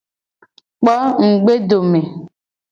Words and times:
Kpo 0.79 0.93
ngugbedome. 1.19 2.01